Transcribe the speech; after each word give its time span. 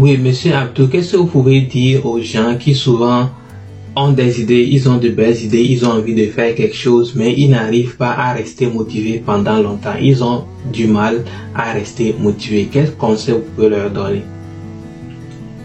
Oui, 0.00 0.16
monsieur 0.16 0.54
Abdou, 0.54 0.86
qu'est-ce 0.86 1.10
que 1.10 1.16
vous 1.16 1.26
pouvez 1.26 1.62
dire 1.62 2.06
aux 2.06 2.20
gens 2.20 2.54
qui 2.56 2.72
souvent 2.72 3.30
ont 3.96 4.12
des 4.12 4.40
idées, 4.40 4.64
ils 4.70 4.88
ont 4.88 4.96
de 4.96 5.08
belles 5.08 5.42
idées, 5.42 5.64
ils 5.64 5.84
ont 5.84 5.90
envie 5.90 6.14
de 6.14 6.26
faire 6.26 6.54
quelque 6.54 6.76
chose, 6.76 7.14
mais 7.16 7.34
ils 7.36 7.50
n'arrivent 7.50 7.96
pas 7.96 8.12
à 8.12 8.32
rester 8.32 8.68
motivés 8.68 9.20
pendant 9.26 9.60
longtemps? 9.60 9.96
Ils 10.00 10.22
ont 10.22 10.44
du 10.72 10.86
mal 10.86 11.24
à 11.52 11.72
rester 11.72 12.14
motivés. 12.16 12.68
Quel 12.70 12.94
conseil 12.94 13.34
vous 13.34 13.40
pouvez 13.56 13.70
leur 13.70 13.90
donner? 13.90 14.22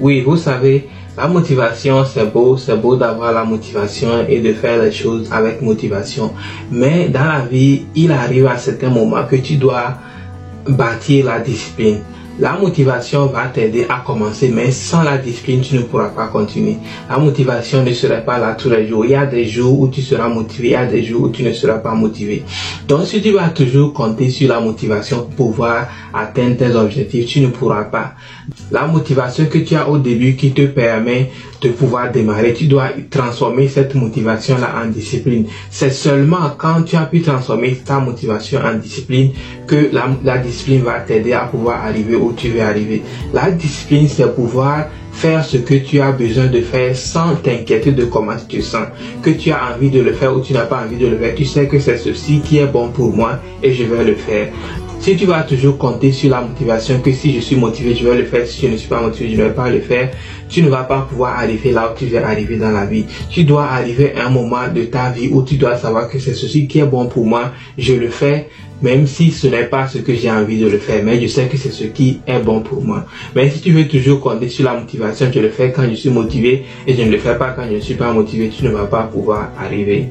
Oui, 0.01 0.21
vous 0.21 0.37
savez, 0.37 0.89
la 1.15 1.27
motivation, 1.27 2.03
c'est 2.03 2.33
beau, 2.33 2.57
c'est 2.57 2.75
beau 2.75 2.95
d'avoir 2.95 3.33
la 3.33 3.43
motivation 3.43 4.25
et 4.27 4.39
de 4.39 4.51
faire 4.53 4.81
les 4.81 4.91
choses 4.91 5.29
avec 5.31 5.61
motivation. 5.61 6.31
Mais 6.71 7.07
dans 7.07 7.25
la 7.25 7.45
vie, 7.45 7.83
il 7.93 8.11
arrive 8.11 8.47
à 8.47 8.57
certains 8.57 8.89
moments 8.89 9.25
que 9.29 9.35
tu 9.35 9.57
dois 9.57 9.93
bâtir 10.67 11.25
la 11.27 11.39
discipline. 11.39 11.99
La 12.39 12.53
motivation 12.53 13.27
va 13.27 13.45
t'aider 13.45 13.85
à 13.87 14.01
commencer, 14.03 14.49
mais 14.49 14.71
sans 14.71 15.03
la 15.03 15.19
discipline, 15.19 15.61
tu 15.61 15.75
ne 15.75 15.81
pourras 15.83 16.09
pas 16.09 16.27
continuer. 16.27 16.77
La 17.07 17.19
motivation 17.19 17.83
ne 17.83 17.93
sera 17.93 18.17
pas 18.17 18.39
là 18.39 18.55
tous 18.55 18.71
les 18.71 18.87
jours. 18.87 19.05
Il 19.05 19.11
y 19.11 19.15
a 19.15 19.27
des 19.27 19.45
jours 19.45 19.79
où 19.81 19.87
tu 19.87 20.01
seras 20.01 20.29
motivé, 20.29 20.69
il 20.69 20.71
y 20.71 20.75
a 20.75 20.87
des 20.87 21.03
jours 21.03 21.23
où 21.23 21.29
tu 21.29 21.43
ne 21.43 21.53
seras 21.53 21.77
pas 21.77 21.93
motivé. 21.93 22.43
Donc, 22.87 23.05
si 23.05 23.21
tu 23.21 23.31
vas 23.33 23.49
toujours 23.49 23.93
compter 23.93 24.31
sur 24.31 24.49
la 24.49 24.59
motivation 24.59 25.27
pour 25.37 25.51
pouvoir 25.51 25.87
atteindre 26.11 26.57
tes 26.57 26.75
objectifs, 26.75 27.27
tu 27.27 27.39
ne 27.39 27.47
pourras 27.47 27.83
pas. 27.83 28.13
La 28.71 28.87
motivation 28.87 29.45
que 29.45 29.59
tu 29.59 29.75
as 29.75 29.87
au 29.87 29.99
début 29.99 30.35
qui 30.35 30.53
te 30.53 30.65
permet 30.65 31.29
de 31.61 31.69
pouvoir 31.69 32.11
démarrer, 32.11 32.53
tu 32.53 32.65
dois 32.65 32.89
transformer 33.09 33.67
cette 33.69 33.95
motivation-là 33.95 34.73
en 34.83 34.89
discipline. 34.89 35.45
C'est 35.69 35.91
seulement 35.91 36.51
quand 36.57 36.83
tu 36.83 36.95
as 36.95 37.05
pu 37.05 37.21
transformer 37.21 37.75
ta 37.75 37.99
motivation 37.99 38.59
en 38.59 38.73
discipline 38.75 39.31
que 39.65 39.89
la, 39.93 40.09
la 40.23 40.39
discipline 40.39 40.81
va 40.81 40.99
t'aider 40.99 41.33
à 41.33 41.45
pouvoir 41.45 41.85
arriver 41.85 42.15
où 42.23 42.33
tu 42.33 42.49
veux 42.49 42.61
arriver. 42.61 43.03
La 43.33 43.51
discipline, 43.51 44.07
c'est 44.07 44.35
pouvoir 44.35 44.87
faire 45.13 45.45
ce 45.45 45.57
que 45.57 45.75
tu 45.75 46.01
as 46.01 46.11
besoin 46.11 46.47
de 46.47 46.59
faire 46.59 46.95
sans 46.95 47.35
t'inquiéter 47.35 47.91
de 47.91 48.05
comment 48.05 48.35
tu 48.49 48.61
sens. 48.61 48.87
Que 49.21 49.29
tu 49.29 49.51
as 49.51 49.73
envie 49.73 49.89
de 49.89 50.01
le 50.01 50.11
faire 50.11 50.35
ou 50.35 50.41
tu 50.41 50.51
n'as 50.53 50.65
pas 50.65 50.83
envie 50.83 50.97
de 50.97 51.07
le 51.07 51.17
faire, 51.17 51.35
tu 51.35 51.45
sais 51.45 51.67
que 51.67 51.79
c'est 51.79 51.97
ceci 51.97 52.41
qui 52.41 52.57
est 52.57 52.67
bon 52.67 52.89
pour 52.89 53.15
moi 53.15 53.39
et 53.61 53.71
je 53.71 53.83
vais 53.83 54.03
le 54.03 54.15
faire. 54.15 54.49
Si 55.03 55.17
tu 55.17 55.25
vas 55.25 55.43
toujours 55.43 55.77
compter 55.77 56.13
sur 56.13 56.29
la 56.29 56.39
motivation, 56.39 57.01
que 57.01 57.11
si 57.11 57.33
je 57.33 57.41
suis 57.41 57.57
motivé, 57.57 57.93
je 57.93 58.07
vais 58.07 58.15
le 58.15 58.23
faire, 58.23 58.47
si 58.47 58.61
je 58.61 58.71
ne 58.71 58.77
suis 58.77 58.87
pas 58.87 59.01
motivé, 59.01 59.31
je 59.31 59.35
ne 59.35 59.47
vais 59.47 59.53
pas 59.53 59.69
le 59.69 59.81
faire, 59.81 60.11
tu 60.47 60.61
ne 60.61 60.69
vas 60.69 60.83
pas 60.83 61.01
pouvoir 61.01 61.37
arriver 61.39 61.73
là 61.73 61.91
où 61.91 61.97
tu 61.97 62.05
veux 62.05 62.23
arriver 62.23 62.55
dans 62.55 62.71
la 62.71 62.85
vie. 62.85 63.03
Tu 63.29 63.43
dois 63.43 63.65
arriver 63.65 64.13
à 64.15 64.27
un 64.27 64.29
moment 64.29 64.69
de 64.73 64.83
ta 64.83 65.09
vie 65.09 65.27
où 65.29 65.43
tu 65.43 65.55
dois 65.55 65.77
savoir 65.77 66.09
que 66.09 66.19
c'est 66.19 66.33
ceci 66.33 66.67
qui 66.67 66.79
est 66.79 66.85
bon 66.85 67.07
pour 67.07 67.25
moi, 67.25 67.51
je 67.77 67.95
le 67.95 68.07
fais, 68.07 68.47
même 68.81 69.05
si 69.05 69.31
ce 69.31 69.47
n'est 69.47 69.65
pas 69.65 69.87
ce 69.87 69.97
que 69.97 70.13
j'ai 70.13 70.31
envie 70.31 70.59
de 70.59 70.67
le 70.67 70.77
faire, 70.77 71.03
mais 71.03 71.19
je 71.19 71.27
sais 71.27 71.47
que 71.47 71.57
c'est 71.57 71.71
ce 71.71 71.83
qui 71.83 72.19
est 72.25 72.39
bon 72.39 72.61
pour 72.61 72.81
moi. 72.81 73.05
Mais 73.35 73.49
si 73.49 73.59
tu 73.59 73.71
veux 73.71 73.87
toujours 73.87 74.21
compter 74.21 74.47
sur 74.47 74.63
la 74.65 74.73
je 75.11 75.39
le 75.39 75.49
fais 75.49 75.71
quand 75.71 75.83
je 75.89 75.95
suis 75.95 76.09
motivé 76.09 76.65
et 76.87 76.93
je 76.93 77.01
ne 77.01 77.11
le 77.11 77.17
fais 77.17 77.37
pas. 77.37 77.51
Quand 77.51 77.63
je 77.69 77.75
ne 77.75 77.79
suis 77.79 77.95
pas 77.95 78.11
motivé, 78.13 78.49
tu 78.49 78.63
ne 78.63 78.69
vas 78.69 78.85
pas 78.85 79.03
pouvoir 79.03 79.51
arriver 79.59 80.09